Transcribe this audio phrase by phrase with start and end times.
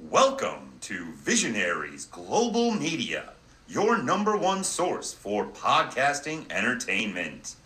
[0.00, 3.32] Welcome to Visionaries Global Media,
[3.66, 7.56] your number one source for podcasting entertainment.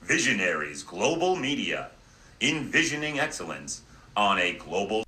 [0.00, 1.90] Visionaries Global Media,
[2.40, 3.82] envisioning excellence
[4.16, 5.04] on a global.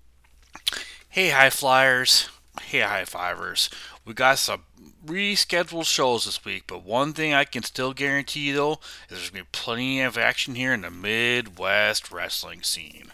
[1.08, 2.28] Hey, high flyers.
[2.60, 3.70] Hey, high fivers.
[4.04, 4.64] We got some
[5.06, 8.72] rescheduled shows this week, but one thing I can still guarantee you though
[9.08, 13.10] is there's gonna be plenty of action here in the Midwest wrestling scene.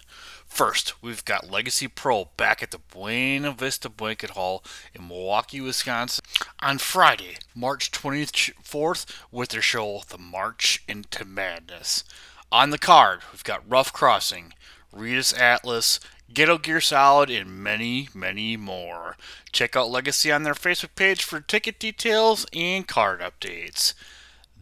[0.51, 4.63] First, we've got Legacy Pro back at the Buena Vista Banquet Hall
[4.93, 6.23] in Milwaukee, Wisconsin
[6.61, 12.05] on Friday, March 24th, with their show The March into Madness.
[12.53, 14.53] On the card, we've got Rough Crossing,
[14.93, 15.99] Regis Atlas,
[16.35, 19.17] Ghetto Gear Solid, and many, many more.
[19.53, 23.95] Check out Legacy on their Facebook page for ticket details and card updates.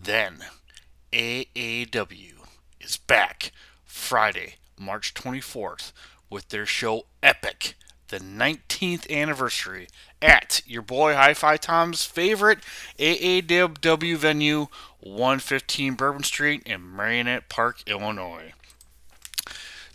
[0.01, 0.45] Then,
[1.13, 2.35] AAW
[2.79, 3.51] is back
[3.85, 5.93] Friday, March 24th,
[6.31, 7.75] with their show Epic,
[8.09, 9.89] the 19th anniversary,
[10.21, 12.59] at your boy Hi Fi Tom's favorite
[12.99, 14.67] AAW venue,
[15.01, 18.53] 115 Bourbon Street in Merrionette Park, Illinois.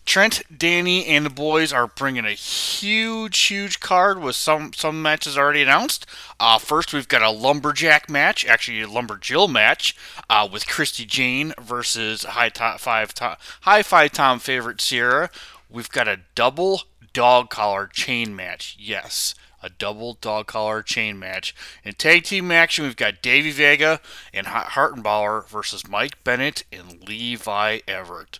[0.06, 5.38] Trent, Danny, and the boys are bringing a huge, huge card with some some matches
[5.38, 6.06] already announced.
[6.40, 9.96] Uh, first, we've got a lumberjack match, actually a lumberjill match,
[10.30, 15.30] uh, with Christy Jane versus high top five top, high five Tom favorite Sierra.
[15.70, 16.82] We've got a double
[17.14, 18.76] dog collar chain match.
[18.78, 21.56] Yes, a double dog collar chain match.
[21.86, 24.02] In tag team action, we've got Davey Vega
[24.34, 28.40] and Hartenbauer versus Mike Bennett and Levi Everett.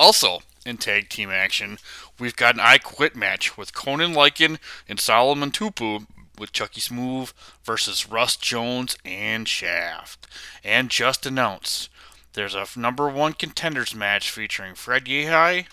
[0.00, 1.76] Also, in tag team action,
[2.18, 6.06] we've got an I Quit match with Conan Lycan and Solomon Tupu
[6.38, 10.26] with Chucky Smooth versus Russ Jones and Shaft.
[10.64, 11.90] And just announced,
[12.32, 15.66] there's a number one contenders match featuring Fred Yehi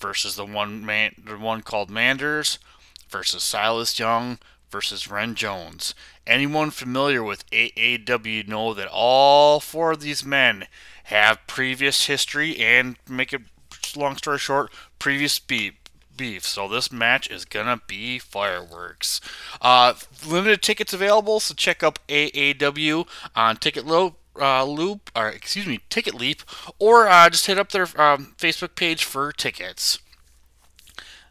[0.00, 2.58] versus the one man, the one called Manders
[3.10, 4.38] versus Silas Young
[4.70, 5.94] versus Ren Jones.
[6.26, 10.68] Anyone familiar with AAW know that all four of these men
[11.04, 13.42] have previous history and make it
[13.96, 15.74] long story short, previous beef.
[16.16, 16.44] Beef.
[16.44, 19.20] So this match is gonna be fireworks.
[19.62, 19.94] Uh,
[20.26, 23.06] limited tickets available, so check up AAW
[23.36, 24.16] on Ticket Loop.
[24.40, 26.42] Uh, loop, or excuse me, Ticket Leap,
[26.78, 29.98] or uh, just hit up their um, Facebook page for tickets.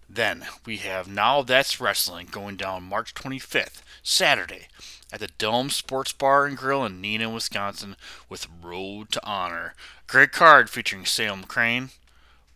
[0.09, 4.67] Then we have Now That's Wrestling going down March 25th, Saturday,
[5.11, 7.95] at the Dome Sports Bar and Grill in Neenah, Wisconsin,
[8.27, 9.73] with Road to Honor.
[10.07, 11.89] Great card featuring Salem Crane,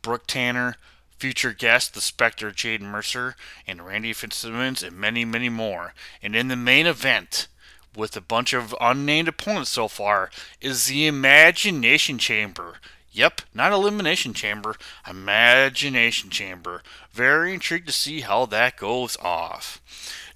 [0.02, 0.76] Brooke Tanner,
[1.18, 3.36] future guest, the Spectre Jaden Mercer,
[3.68, 5.94] and Randy Fitzsimmons, and many, many more.
[6.22, 7.48] And in the main event,
[7.96, 12.78] with a bunch of unnamed opponents so far, is the Imagination Chamber.
[13.12, 14.76] Yep, not Elimination Chamber,
[15.08, 16.82] Imagination Chamber.
[17.12, 19.82] Very intrigued to see how that goes off.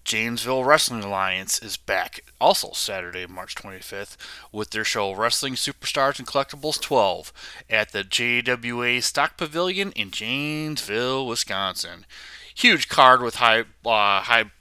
[0.06, 4.16] Janesville Wrestling Alliance is back also Saturday, March 25th,
[4.52, 7.34] with their show Wrestling Superstars and Collectibles 12
[7.72, 12.06] at the JWA Stock Pavilion in Janesville, Wisconsin.
[12.54, 14.52] Huge card with high, uh, high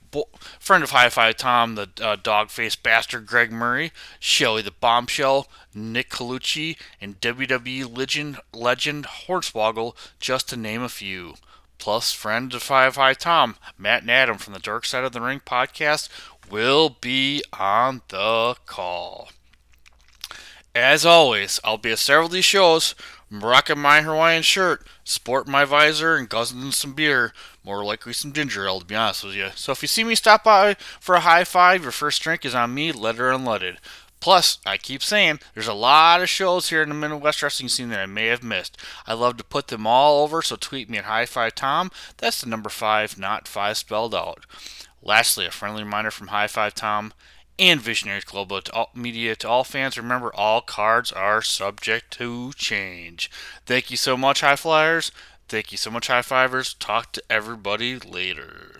[0.59, 5.47] friend of Hi Fi Tom, the uh, dog faced bastard Greg Murray, Shelly the Bombshell,
[5.75, 11.35] Nick Colucci, and WWE legend, legend Hornswoggle, just to name a few
[11.77, 15.21] plus friend of Five High Tom, Matt and Adam from the Dark Side of the
[15.21, 16.09] Ring podcast,
[16.49, 19.29] will be on the call.
[20.73, 22.95] As always, I'll be at several of these shows,
[23.31, 27.33] rocking my Hawaiian shirt, sporting my visor, and guzzling some beer.
[27.63, 29.49] More likely some ginger ale, to be honest with you.
[29.55, 32.53] So if you see me stop by for a high five, your first drink is
[32.53, 33.77] on me, letter unleaded.
[34.19, 37.89] Plus, I keep saying there's a lot of shows here in the Midwest wrestling scene
[37.89, 38.77] that I may have missed.
[39.05, 41.91] I love to put them all over, so tweet me at High Five Tom.
[42.17, 44.45] That's the number five, not five spelled out.
[45.03, 47.13] Lastly, a friendly reminder from High Five Tom
[47.59, 49.97] and Visionaries Global to all, Media to all fans.
[49.97, 53.29] Remember, all cards are subject to change.
[53.65, 55.11] Thank you so much, High Flyers.
[55.47, 56.75] Thank you so much, High Fivers.
[56.77, 58.79] Talk to everybody later.